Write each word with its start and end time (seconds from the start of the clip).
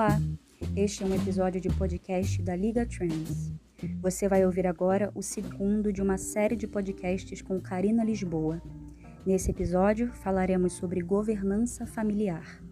Olá, 0.00 0.18
este 0.74 1.02
é 1.02 1.06
um 1.06 1.14
episódio 1.14 1.60
de 1.60 1.68
podcast 1.68 2.40
da 2.40 2.56
Liga 2.56 2.86
Trends. 2.86 3.52
Você 4.00 4.26
vai 4.30 4.46
ouvir 4.46 4.66
agora 4.66 5.12
o 5.14 5.22
segundo 5.22 5.92
de 5.92 6.00
uma 6.00 6.16
série 6.16 6.56
de 6.56 6.66
podcasts 6.66 7.42
com 7.42 7.60
Karina 7.60 8.02
Lisboa. 8.02 8.62
Nesse 9.26 9.50
episódio, 9.50 10.10
falaremos 10.14 10.72
sobre 10.72 11.02
governança 11.02 11.84
familiar. 11.84 12.62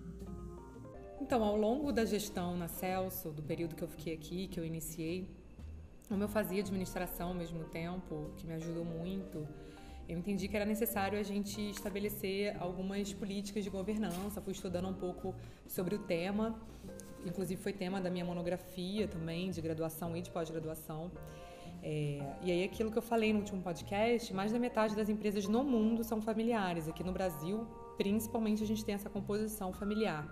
Então, 1.20 1.44
ao 1.44 1.54
longo 1.54 1.92
da 1.92 2.06
gestão 2.06 2.56
na 2.56 2.66
Celso, 2.66 3.30
do 3.30 3.42
período 3.42 3.74
que 3.74 3.84
eu 3.84 3.88
fiquei 3.88 4.14
aqui, 4.14 4.48
que 4.48 4.58
eu 4.58 4.64
iniciei, 4.64 5.28
como 6.08 6.24
eu 6.24 6.28
fazia 6.28 6.62
administração 6.62 7.28
ao 7.28 7.34
mesmo 7.34 7.62
tempo, 7.64 8.30
que 8.38 8.46
me 8.46 8.54
ajudou 8.54 8.86
muito, 8.86 9.46
eu 10.08 10.16
entendi 10.16 10.48
que 10.48 10.56
era 10.56 10.64
necessário 10.64 11.18
a 11.18 11.22
gente 11.22 11.60
estabelecer 11.68 12.56
algumas 12.58 13.12
políticas 13.12 13.62
de 13.62 13.68
governança. 13.68 14.40
Fui 14.40 14.54
estudando 14.54 14.88
um 14.88 14.94
pouco 14.94 15.34
sobre 15.66 15.94
o 15.94 15.98
tema, 15.98 16.58
inclusive 17.24 17.60
foi 17.60 17.72
tema 17.72 18.00
da 18.00 18.10
minha 18.10 18.24
monografia 18.24 19.06
também, 19.08 19.50
de 19.50 19.60
graduação 19.60 20.16
e 20.16 20.22
de 20.22 20.30
pós-graduação. 20.30 21.10
É, 21.82 22.20
e 22.42 22.50
aí, 22.50 22.64
aquilo 22.64 22.90
que 22.90 22.98
eu 22.98 23.02
falei 23.02 23.32
no 23.32 23.40
último 23.40 23.62
podcast, 23.62 24.32
mais 24.34 24.52
da 24.52 24.58
metade 24.58 24.96
das 24.96 25.08
empresas 25.08 25.46
no 25.46 25.62
mundo 25.62 26.02
são 26.02 26.20
familiares. 26.20 26.88
Aqui 26.88 27.04
no 27.04 27.12
Brasil, 27.12 27.66
principalmente, 27.96 28.62
a 28.62 28.66
gente 28.66 28.84
tem 28.84 28.94
essa 28.94 29.08
composição 29.08 29.72
familiar. 29.72 30.26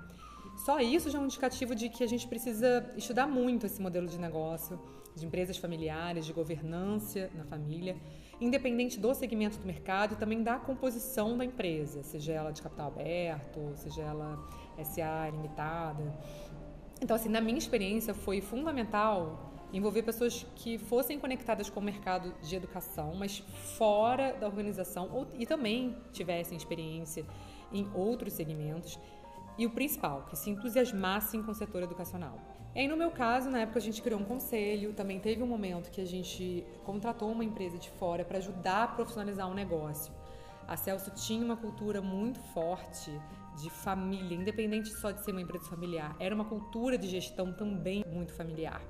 Só 0.64 0.80
isso 0.80 1.10
já 1.10 1.18
é 1.18 1.20
um 1.20 1.26
indicativo 1.26 1.74
de 1.74 1.88
que 1.88 2.02
a 2.02 2.06
gente 2.06 2.26
precisa 2.26 2.92
estudar 2.96 3.26
muito 3.26 3.66
esse 3.66 3.80
modelo 3.80 4.06
de 4.06 4.18
negócio, 4.18 4.80
de 5.14 5.24
empresas 5.26 5.56
familiares, 5.56 6.26
de 6.26 6.32
governança 6.32 7.30
na 7.34 7.44
família 7.44 7.96
independente 8.40 9.00
do 9.00 9.14
segmento 9.14 9.58
do 9.58 9.66
mercado 9.66 10.14
e 10.14 10.16
também 10.16 10.42
da 10.42 10.58
composição 10.58 11.36
da 11.36 11.44
empresa, 11.44 12.02
seja 12.02 12.32
ela 12.32 12.50
de 12.50 12.60
capital 12.60 12.88
aberto, 12.88 13.72
seja 13.76 14.02
ela 14.02 14.38
SA 14.84 15.30
limitada. 15.30 16.14
Então, 17.00 17.14
assim, 17.14 17.28
na 17.28 17.40
minha 17.40 17.58
experiência, 17.58 18.14
foi 18.14 18.40
fundamental 18.40 19.52
envolver 19.72 20.02
pessoas 20.02 20.46
que 20.54 20.78
fossem 20.78 21.18
conectadas 21.18 21.68
com 21.68 21.80
o 21.80 21.82
mercado 21.82 22.32
de 22.42 22.56
educação, 22.56 23.14
mas 23.14 23.38
fora 23.76 24.32
da 24.32 24.46
organização, 24.46 25.10
ou, 25.12 25.26
e 25.34 25.44
também 25.44 25.96
tivessem 26.12 26.56
experiência 26.56 27.24
em 27.72 27.88
outros 27.94 28.32
segmentos. 28.32 28.98
E 29.58 29.66
o 29.66 29.70
principal, 29.70 30.26
que 30.28 30.36
se 30.36 30.50
entusiasmassem 30.50 31.42
com 31.42 31.50
o 31.50 31.54
setor 31.54 31.82
educacional. 31.82 32.38
E 32.74 32.80
aí, 32.80 32.88
no 32.88 32.96
meu 32.96 33.10
caso, 33.10 33.48
na 33.48 33.60
época 33.60 33.78
a 33.78 33.82
gente 33.82 34.02
criou 34.02 34.20
um 34.20 34.24
conselho, 34.24 34.92
também 34.92 35.18
teve 35.18 35.42
um 35.42 35.46
momento 35.46 35.90
que 35.90 36.00
a 36.00 36.04
gente 36.04 36.64
contratou 36.84 37.30
uma 37.30 37.44
empresa 37.44 37.78
de 37.78 37.88
fora 37.90 38.24
para 38.24 38.36
ajudar 38.38 38.84
a 38.84 38.88
profissionalizar 38.88 39.48
o 39.48 39.52
um 39.52 39.54
negócio. 39.54 40.12
A 40.68 40.76
Celso 40.76 41.10
tinha 41.12 41.44
uma 41.44 41.56
cultura 41.56 42.02
muito 42.02 42.40
forte 42.40 43.10
de 43.56 43.70
família, 43.70 44.36
independente 44.36 44.88
só 44.90 45.10
de 45.10 45.24
ser 45.24 45.32
uma 45.32 45.40
empresa 45.40 45.64
familiar, 45.64 46.14
era 46.18 46.34
uma 46.34 46.44
cultura 46.44 46.98
de 46.98 47.08
gestão 47.08 47.52
também 47.52 48.04
muito 48.06 48.32
familiar. 48.32 48.82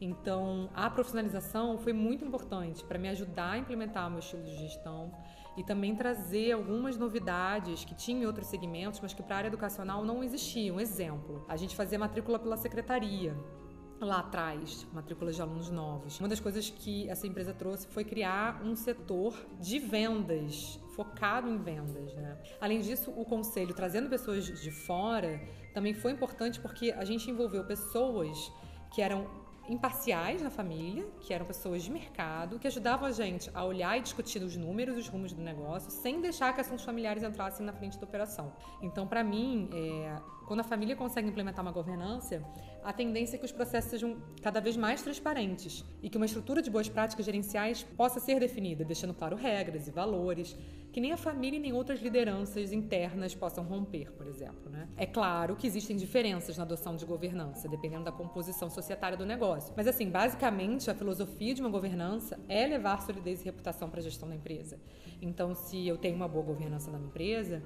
Então, 0.00 0.68
a 0.74 0.90
profissionalização 0.90 1.78
foi 1.78 1.92
muito 1.92 2.24
importante 2.24 2.84
para 2.84 2.98
me 2.98 3.08
ajudar 3.08 3.52
a 3.52 3.58
implementar 3.58 4.06
o 4.06 4.10
meu 4.10 4.18
estilo 4.18 4.42
de 4.42 4.54
gestão 4.56 5.10
e 5.56 5.64
também 5.64 5.96
trazer 5.96 6.52
algumas 6.52 6.98
novidades 6.98 7.84
que 7.84 7.94
tinham 7.94 8.22
em 8.22 8.26
outros 8.26 8.48
segmentos, 8.48 9.00
mas 9.00 9.14
que 9.14 9.22
para 9.22 9.36
a 9.36 9.38
área 9.38 9.48
educacional 9.48 10.04
não 10.04 10.22
existiam. 10.22 10.78
Exemplo, 10.78 11.46
a 11.48 11.56
gente 11.56 11.74
fazia 11.74 11.98
matrícula 11.98 12.38
pela 12.38 12.58
secretaria 12.58 13.34
lá 13.98 14.18
atrás, 14.18 14.86
matrículas 14.92 15.34
de 15.34 15.40
alunos 15.40 15.70
novos. 15.70 16.20
Uma 16.20 16.28
das 16.28 16.40
coisas 16.40 16.68
que 16.68 17.08
essa 17.08 17.26
empresa 17.26 17.54
trouxe 17.54 17.86
foi 17.86 18.04
criar 18.04 18.62
um 18.62 18.76
setor 18.76 19.34
de 19.58 19.78
vendas, 19.78 20.78
focado 20.96 21.48
em 21.48 21.58
vendas. 21.58 22.14
Né? 22.14 22.36
Além 22.60 22.80
disso, 22.80 23.10
o 23.10 23.24
conselho, 23.24 23.74
trazendo 23.74 24.08
pessoas 24.08 24.44
de 24.44 24.70
fora, 24.70 25.40
também 25.74 25.94
foi 25.94 26.12
importante 26.12 26.58
porque 26.58 26.90
a 26.92 27.04
gente 27.04 27.30
envolveu 27.30 27.62
pessoas 27.64 28.50
que 28.92 29.02
eram 29.02 29.46
imparciais 29.68 30.40
na 30.40 30.50
família, 30.50 31.06
que 31.20 31.34
eram 31.34 31.44
pessoas 31.44 31.82
de 31.82 31.90
mercado, 31.90 32.58
que 32.58 32.66
ajudavam 32.66 33.08
a 33.08 33.12
gente 33.12 33.50
a 33.52 33.64
olhar 33.64 33.98
e 33.98 34.00
discutir 34.00 34.42
os 34.42 34.56
números, 34.56 34.96
os 34.96 35.08
rumos 35.08 35.32
do 35.32 35.42
negócio, 35.42 35.90
sem 35.90 36.20
deixar 36.20 36.54
que 36.54 36.60
assuntos 36.60 36.84
familiares 36.84 37.22
entrassem 37.22 37.66
na 37.66 37.72
frente 37.72 37.98
da 37.98 38.04
operação. 38.04 38.52
Então, 38.80 39.06
para 39.06 39.24
mim, 39.24 39.68
é, 39.72 40.16
quando 40.46 40.60
a 40.60 40.64
família 40.64 40.94
consegue 40.94 41.28
implementar 41.28 41.64
uma 41.64 41.72
governança, 41.72 42.42
a 42.82 42.92
tendência 42.92 43.36
é 43.36 43.38
que 43.38 43.44
os 43.44 43.52
processos 43.52 43.90
sejam 43.90 44.16
cada 44.40 44.60
vez 44.60 44.76
mais 44.76 45.02
transparentes 45.02 45.84
e 46.00 46.08
que 46.08 46.16
uma 46.16 46.26
estrutura 46.26 46.62
de 46.62 46.70
boas 46.70 46.88
práticas 46.88 47.26
gerenciais 47.26 47.82
possa 47.82 48.20
ser 48.20 48.38
definida, 48.38 48.84
deixando 48.84 49.12
claro 49.12 49.36
regras 49.36 49.88
e 49.88 49.90
valores, 49.90 50.56
que 50.92 51.00
nem 51.00 51.12
a 51.12 51.16
família 51.16 51.58
e 51.58 51.60
nem 51.60 51.72
outras 51.72 52.00
lideranças 52.00 52.72
internas 52.72 53.34
possam 53.34 53.64
romper, 53.64 54.12
por 54.12 54.26
exemplo. 54.26 54.70
Né? 54.70 54.88
É 54.96 55.04
claro 55.04 55.56
que 55.56 55.66
existem 55.66 55.96
diferenças 55.96 56.56
na 56.56 56.62
adoção 56.62 56.96
de 56.96 57.04
governança, 57.04 57.68
dependendo 57.68 58.04
da 58.04 58.12
composição 58.12 58.70
societária 58.70 59.18
do 59.18 59.26
negócio. 59.26 59.74
Mas, 59.76 59.86
assim, 59.86 60.08
basicamente, 60.08 60.90
a 60.90 60.94
filosofia 60.94 61.54
de 61.54 61.60
uma 61.60 61.68
governança 61.68 62.38
é 62.48 62.66
levar 62.66 63.02
solidez 63.02 63.42
e 63.42 63.44
reputação 63.44 63.90
para 63.90 64.00
a 64.00 64.02
gestão 64.02 64.28
da 64.28 64.34
empresa. 64.34 64.78
Então, 65.20 65.54
se 65.54 65.86
eu 65.86 65.98
tenho 65.98 66.14
uma 66.16 66.28
boa 66.28 66.44
governança 66.44 66.90
na 66.90 66.98
minha 66.98 67.08
empresa, 67.08 67.62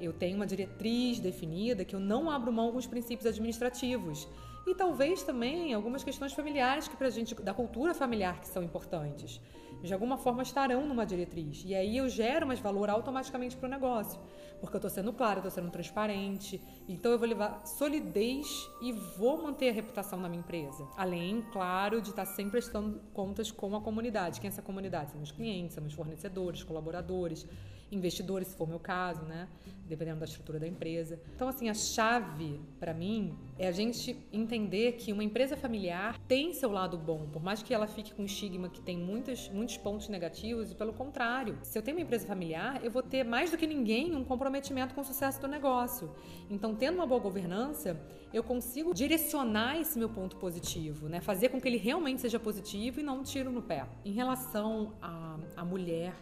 eu 0.00 0.12
tenho 0.12 0.36
uma 0.36 0.46
diretriz 0.46 1.18
definida 1.18 1.84
que 1.84 1.94
eu 1.94 2.00
não 2.00 2.30
abro 2.30 2.52
mão 2.52 2.74
os 2.76 2.86
princípios 2.86 3.26
administrativos. 3.26 4.28
E 4.66 4.74
talvez 4.74 5.22
também 5.22 5.72
algumas 5.72 6.02
questões 6.02 6.32
familiares 6.32 6.88
que 6.88 6.96
para 6.96 7.08
gente, 7.08 7.34
da 7.36 7.54
cultura 7.54 7.94
familiar, 7.94 8.40
que 8.40 8.48
são 8.48 8.62
importantes. 8.62 9.40
De 9.82 9.92
alguma 9.92 10.16
forma 10.16 10.42
estarão 10.42 10.86
numa 10.86 11.06
diretriz. 11.06 11.62
E 11.64 11.74
aí 11.74 11.96
eu 11.96 12.08
gero 12.08 12.46
mais 12.46 12.58
valor 12.58 12.90
automaticamente 12.90 13.56
para 13.56 13.68
o 13.68 13.70
negócio. 13.70 14.18
Porque 14.60 14.74
eu 14.74 14.78
estou 14.78 14.90
sendo 14.90 15.12
claro, 15.12 15.38
estou 15.38 15.50
sendo 15.50 15.70
transparente. 15.70 16.60
Então 16.88 17.12
eu 17.12 17.18
vou 17.18 17.28
levar 17.28 17.64
solidez 17.64 18.48
e 18.82 18.90
vou 18.92 19.40
manter 19.40 19.68
a 19.68 19.72
reputação 19.72 20.18
na 20.18 20.28
minha 20.28 20.40
empresa. 20.40 20.84
Além, 20.96 21.42
claro, 21.52 22.00
de 22.00 22.10
estar 22.10 22.24
sempre 22.24 22.52
prestando 22.52 23.00
contas 23.12 23.52
com 23.52 23.76
a 23.76 23.80
comunidade. 23.80 24.40
Quem 24.40 24.48
é 24.48 24.52
essa 24.52 24.62
comunidade? 24.62 25.10
São 25.10 25.18
meus 25.18 25.30
clientes, 25.30 25.74
são 25.74 25.82
meus 25.82 25.94
fornecedores, 25.94 26.64
colaboradores 26.64 27.46
investidores, 27.90 28.48
se 28.48 28.56
for 28.56 28.64
o 28.64 28.68
meu 28.68 28.80
caso, 28.80 29.22
né? 29.22 29.48
Dependendo 29.88 30.20
da 30.20 30.24
estrutura 30.24 30.58
da 30.58 30.66
empresa. 30.66 31.20
Então, 31.34 31.48
assim, 31.48 31.68
a 31.68 31.74
chave 31.74 32.60
para 32.80 32.92
mim 32.92 33.36
é 33.58 33.68
a 33.68 33.72
gente 33.72 34.16
entender 34.32 34.92
que 34.92 35.12
uma 35.12 35.22
empresa 35.22 35.56
familiar 35.56 36.18
tem 36.26 36.52
seu 36.52 36.70
lado 36.70 36.98
bom, 36.98 37.28
por 37.32 37.42
mais 37.42 37.62
que 37.62 37.72
ela 37.72 37.86
fique 37.86 38.12
com 38.12 38.22
um 38.22 38.26
estigma 38.26 38.68
que 38.68 38.80
tem 38.80 38.98
muitos, 38.98 39.48
muitos 39.50 39.76
pontos 39.76 40.08
negativos, 40.08 40.72
e 40.72 40.74
pelo 40.74 40.92
contrário, 40.92 41.56
se 41.62 41.78
eu 41.78 41.82
tenho 41.82 41.96
uma 41.96 42.02
empresa 42.02 42.26
familiar, 42.26 42.84
eu 42.84 42.90
vou 42.90 43.02
ter 43.02 43.24
mais 43.24 43.50
do 43.50 43.56
que 43.56 43.66
ninguém 43.66 44.14
um 44.14 44.24
comprometimento 44.24 44.94
com 44.94 45.00
o 45.00 45.04
sucesso 45.04 45.40
do 45.40 45.46
negócio. 45.46 46.10
Então, 46.50 46.74
tendo 46.74 46.96
uma 46.96 47.06
boa 47.06 47.20
governança, 47.20 47.96
eu 48.32 48.42
consigo 48.42 48.92
direcionar 48.92 49.80
esse 49.80 49.98
meu 49.98 50.08
ponto 50.08 50.36
positivo, 50.36 51.08
né? 51.08 51.20
Fazer 51.20 51.48
com 51.48 51.60
que 51.60 51.68
ele 51.68 51.78
realmente 51.78 52.20
seja 52.20 52.38
positivo 52.40 53.00
e 53.00 53.02
não 53.02 53.20
um 53.20 53.22
tiro 53.22 53.50
no 53.50 53.62
pé. 53.62 53.86
Em 54.04 54.12
relação 54.12 54.94
à, 55.00 55.38
à 55.56 55.64
mulher 55.64 56.14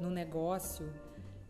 no 0.00 0.10
negócio, 0.10 0.92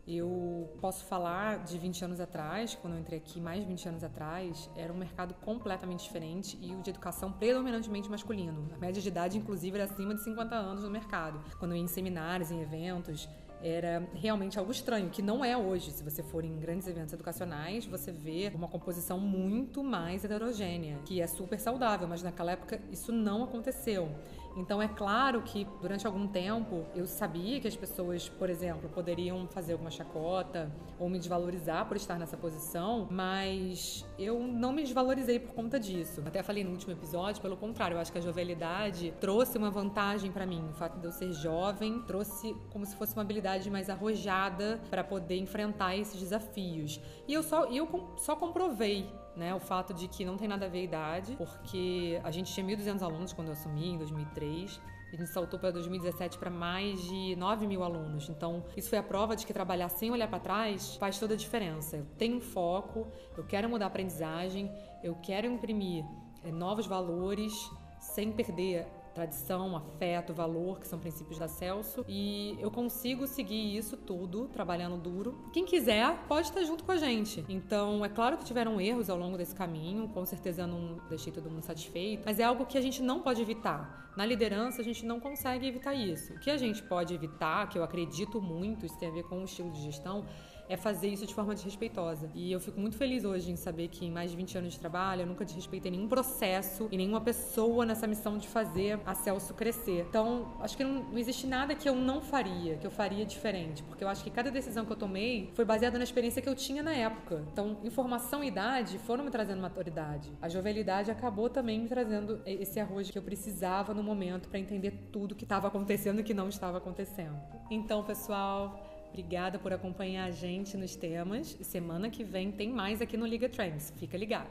eu 0.07 0.75
posso 0.81 1.05
falar 1.05 1.65
de 1.65 1.77
20 1.77 2.05
anos 2.07 2.21
atrás, 2.21 2.75
quando 2.75 2.95
eu 2.95 3.01
entrei 3.01 3.19
aqui, 3.19 3.39
mais 3.39 3.61
de 3.61 3.67
20 3.67 3.89
anos 3.91 4.05
atrás, 4.05 4.71
era 4.75 4.91
um 4.91 4.97
mercado 4.97 5.35
completamente 5.35 6.05
diferente 6.05 6.59
e 6.63 6.75
o 6.75 6.81
de 6.81 6.89
educação 6.89 7.31
predominantemente 7.31 8.11
masculino. 8.11 8.71
A 8.75 8.79
média 8.79 9.03
de 9.03 9.09
idade, 9.09 9.37
inclusive, 9.37 9.79
era 9.79 9.85
acima 9.85 10.15
de 10.15 10.23
50 10.23 10.55
anos 10.55 10.83
no 10.83 10.91
mercado. 10.91 11.39
Quando 11.59 11.73
eu 11.73 11.77
ia 11.77 11.83
em 11.83 11.89
seminários, 11.89 12.51
em 12.51 12.63
eventos, 12.63 13.29
era 13.63 14.09
realmente 14.15 14.59
algo 14.59 14.71
estranho, 14.71 15.11
que 15.11 15.21
não 15.21 15.45
é 15.45 15.57
hoje. 15.57 15.91
Se 15.91 16.03
você 16.03 16.23
for 16.23 16.45
em 16.45 16.59
grandes 16.59 16.87
eventos 16.87 17.13
educacionais, 17.13 17.85
você 17.85 18.13
vê 18.13 18.51
uma 18.55 18.69
composição 18.69 19.19
muito 19.19 19.83
mais 19.83 20.25
heterogênea, 20.25 20.99
que 21.05 21.21
é 21.21 21.27
super 21.27 21.59
saudável, 21.59 22.07
mas 22.09 22.23
naquela 22.23 22.53
época 22.53 22.81
isso 22.91 23.13
não 23.13 23.45
aconteceu. 23.45 24.09
Então 24.57 24.83
é 24.83 24.89
claro 24.89 25.43
que 25.43 25.67
durante 25.81 26.07
algum 26.07 26.27
tempo 26.27 26.85
eu 26.95 27.07
sabia 27.07 27.61
que 27.61 27.69
as 27.69 27.77
pessoas, 27.77 28.29
por 28.29 28.51
exemplo, 28.51 28.89
poderiam 28.89 29.47
fazer 29.49 29.73
alguma 29.73 29.91
chacota 29.91 30.71
ou 30.99 31.09
me 31.09 31.19
desvalorizar 31.19 31.87
por 31.87 31.97
estar 31.97 32.19
nessa 32.19 32.37
posição, 32.37 33.07
mas 33.11 34.05
eu 34.19 34.41
não 34.41 34.73
me 34.73 34.83
desvalorizei 34.83 35.39
por 35.39 35.55
conta 35.55 35.79
disso. 35.79 36.23
Até 36.27 36.43
falei 36.43 36.65
no 36.65 36.71
último 36.71 36.93
episódio, 36.93 37.41
pelo 37.41 37.57
contrário, 37.57 37.95
eu 37.95 38.01
acho 38.01 38.11
que 38.11 38.19
a 38.19 38.21
jovialidade 38.21 39.15
trouxe 39.21 39.57
uma 39.59 39.71
vantagem 39.71 40.33
para 40.33 40.47
mim. 40.47 40.67
O 40.71 40.75
fato 40.75 40.99
de 40.99 41.05
eu 41.05 41.13
ser 41.13 41.33
jovem 41.33 42.03
trouxe 42.03 42.57
como 42.73 42.85
se 42.85 42.97
fosse 42.97 43.15
uma 43.15 43.23
habilidade 43.23 43.71
mais 43.71 43.89
arrojada 43.89 44.81
para 44.91 45.05
poder 45.05 45.37
enfrentar 45.37 45.97
esses 45.97 46.19
desafios. 46.19 47.01
E 47.27 47.33
eu 47.33 47.43
só 47.43 47.67
eu 47.67 47.89
só 48.17 48.35
comprovei 48.35 49.07
né? 49.39 49.55
O 49.55 49.61
fato 49.61 49.95
de 49.95 50.09
que 50.09 50.25
não 50.25 50.37
tem 50.37 50.49
nada 50.49 50.67
a 50.67 50.69
ver 50.69 50.81
a 50.81 50.83
idade, 50.83 51.37
porque 51.37 52.21
a 52.25 52.31
gente 52.31 52.53
tinha 52.53 52.67
1.200 52.67 53.03
alunos 53.03 53.33
quando 53.33 53.49
eu 53.49 53.53
assumi, 53.53 53.91
em 53.91 53.99
2003. 53.99 54.81
A 55.11 55.17
gente 55.17 55.31
saltou 55.31 55.59
para 55.59 55.71
2017 55.71 56.37
para 56.37 56.51
mais 56.51 57.03
de 57.03 57.35
9 57.37 57.67
mil 57.67 57.83
alunos. 57.83 58.29
Então, 58.29 58.63
isso 58.77 58.91
foi 58.91 58.99
a 58.99 59.03
prova 59.03 59.35
de 59.35 59.47
que 59.47 59.55
trabalhar 59.55 59.89
sem 59.89 60.11
olhar 60.11 60.29
para 60.29 60.39
trás 60.39 60.97
faz 60.97 61.19
toda 61.19 61.33
a 61.33 61.37
diferença. 61.37 61.97
Eu 61.97 62.07
tenho 62.19 62.41
foco, 62.41 63.07
eu 63.37 63.45
quero 63.45 63.69
mudar 63.71 63.87
a 63.87 63.89
aprendizagem, 63.89 64.71
eu 65.03 65.15
quero 65.15 65.47
imprimir 65.47 66.05
é, 66.45 66.53
novos 66.53 66.87
valores 66.87 67.53
sem 67.99 68.31
perder 68.31 68.87
tradição, 69.19 69.77
afeto, 69.77 70.33
valor, 70.33 70.79
que 70.79 70.87
são 70.87 70.99
princípios 70.99 71.39
da 71.39 71.49
Celso. 71.49 72.05
E 72.07 72.57
eu 72.61 72.71
consigo 72.71 73.27
seguir 73.27 73.77
isso 73.77 73.97
tudo, 73.97 74.47
trabalhando 74.49 74.97
duro. 74.97 75.37
Quem 75.53 75.65
quiser, 75.65 76.17
pode 76.29 76.47
estar 76.49 76.63
junto 76.63 76.85
com 76.85 76.93
a 76.93 76.97
gente. 76.97 77.45
Então, 77.49 78.05
é 78.05 78.09
claro 78.09 78.37
que 78.39 78.45
tiveram 78.45 78.81
erros 78.81 79.11
ao 79.11 79.19
longo 79.19 79.37
desse 79.37 79.57
caminho, 79.57 80.09
com 80.09 80.25
certeza 80.25 80.67
não 80.67 81.01
deixei 81.09 81.33
todo 81.33 81.51
mundo 81.51 81.65
satisfeito, 81.65 82.23
mas 82.25 82.39
é 82.39 82.45
algo 82.45 82.65
que 82.65 82.79
a 82.79 82.81
gente 82.81 83.03
não 83.03 83.21
pode 83.21 83.43
evitar. 83.43 84.13
Na 84.17 84.25
liderança, 84.25 84.81
a 84.81 84.85
gente 84.85 85.05
não 85.05 85.19
consegue 85.19 85.67
evitar 85.67 85.95
isso. 85.95 86.35
O 86.35 86.39
que 86.39 86.51
a 86.51 86.57
gente 86.57 86.83
pode 86.83 87.13
evitar, 87.13 87.69
que 87.69 87.79
eu 87.79 87.83
acredito 87.83 88.41
muito, 88.41 88.87
isso 88.87 88.99
tem 88.99 89.09
a 89.09 89.13
ver 89.13 89.25
com 89.25 89.41
o 89.41 89.45
estilo 89.45 89.71
de 89.71 89.83
gestão, 89.83 90.25
é 90.69 90.77
fazer 90.77 91.09
isso 91.09 91.27
de 91.27 91.35
forma 91.35 91.55
desrespeitosa. 91.55 92.31
E 92.35 92.53
eu 92.53 92.61
fico 92.61 92.81
muito 92.81 92.97
feliz 92.97 93.25
hoje 93.25 93.51
em 93.51 93.57
saber 93.57 93.89
que 93.89 94.05
em 94.05 94.11
mais 94.11 94.31
de 94.31 94.37
20 94.37 94.59
anos 94.59 94.73
de 94.75 94.79
trabalho 94.79 95.23
eu 95.23 95.27
nunca 95.27 95.45
desrespeitei 95.45 95.91
nenhum 95.91 96.09
processo 96.09 96.89
e 96.91 96.97
nenhuma 96.97 97.21
pessoa 97.21 97.87
nessa 97.87 98.07
missão 98.07 98.37
de 98.37 98.47
fazer 98.47 99.01
a 99.07 99.15
Celso 99.15 99.55
crescer. 99.55 100.07
Então, 100.09 100.53
acho 100.61 100.77
que 100.77 100.85
não, 100.85 101.05
não 101.05 101.19
existe 101.19 101.47
nada 101.47 101.75
que 101.75 101.89
eu 101.89 101.95
não 101.95 102.21
faria, 102.21 102.77
que 102.77 102.87
eu 102.87 102.91
faria 102.91 103.25
diferente, 103.25 103.83
porque 103.83 104.05
eu 104.05 104.09
acho 104.09 104.23
que 104.23 104.31
cada 104.31 104.51
decisão 104.51 104.85
que 104.85 104.93
eu 104.93 104.97
tomei 104.97 105.51
foi 105.55 105.65
baseada 105.65 105.97
na 105.99 106.05
experiência 106.05 106.43
que 106.43 106.49
eu 106.49 106.55
tinha 106.55 106.83
na 106.83 106.95
época. 106.95 107.45
Então, 107.53 107.79
informação 107.83 108.45
e 108.45 108.49
idade 108.49 108.99
foram 108.99 109.25
me 109.25 109.31
trazendo 109.31 109.61
maturidade. 109.61 110.31
A 110.41 110.49
jovialidade 110.49 111.11
acabou 111.11 111.49
também 111.49 111.81
me 111.81 111.89
trazendo 111.89 112.41
esse 112.45 112.79
arroz 112.79 113.11
que 113.11 113.19
eu 113.19 113.23
precisava 113.23 113.95
no 113.95 114.03
momento 114.03 114.49
para 114.49 114.59
entender 114.59 115.09
tudo 115.13 115.35
que 115.35 115.45
estava 115.45 115.69
acontecendo 115.69 116.21
e 116.21 116.23
que 116.23 116.35
não 116.35 116.49
estava 116.49 116.79
acontecendo. 116.79 117.37
Então, 117.71 118.03
pessoal, 118.05 118.88
Obrigada 119.09 119.59
por 119.59 119.73
acompanhar 119.73 120.27
a 120.27 120.31
gente 120.31 120.77
nos 120.77 120.95
temas. 120.95 121.57
Semana 121.63 122.11
que 122.11 122.23
vem 122.23 122.53
tem 122.53 122.71
mais 122.71 123.01
aqui 123.01 123.17
no 123.17 123.27
Liga 123.27 123.49
Trends. 123.49 123.93
Fica 123.99 124.17
ligado. 124.17 124.51